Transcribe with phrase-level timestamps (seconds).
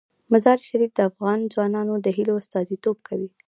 [0.31, 3.29] مزارشریف د افغان ځوانانو د هیلو استازیتوب کوي.